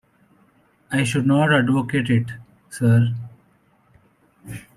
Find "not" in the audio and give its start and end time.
1.27-1.53